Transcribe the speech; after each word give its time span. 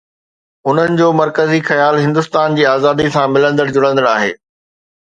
ان 0.71 0.95
جو 1.01 1.09
مرڪزي 1.19 1.59
خيال 1.69 1.95
هندستان 2.05 2.59
جي 2.61 2.67
آزاديءَ 2.73 3.13
سان 3.19 3.33
ملندڙ 3.39 3.71
جلندڙ 3.79 4.11
آهي 4.19 4.35